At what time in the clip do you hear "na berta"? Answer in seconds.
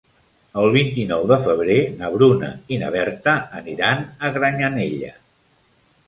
2.83-3.35